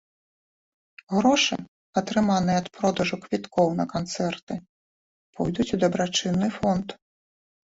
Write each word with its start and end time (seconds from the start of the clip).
Грошы, 1.15 1.57
атрыманыя 2.01 2.57
ад 2.61 2.67
продажу 2.77 3.15
квіткоў 3.27 3.67
на 3.81 3.85
канцэрты, 3.93 4.53
пойдуць 5.37 5.69
у 5.79 5.81
дабрачынны 5.87 6.47
фонд. 6.59 6.87